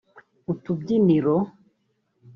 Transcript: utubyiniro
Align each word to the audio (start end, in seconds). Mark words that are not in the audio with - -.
utubyiniro 0.51 1.35